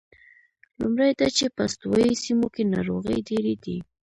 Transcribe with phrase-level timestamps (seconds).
[0.79, 3.77] لومړی دا چې په استوایي سیمو کې ناروغۍ ډېرې دي.